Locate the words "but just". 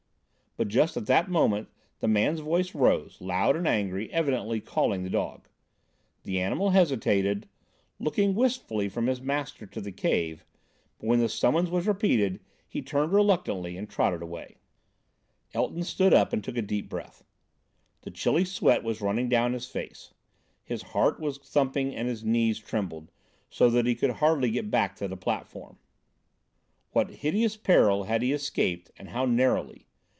0.57-0.97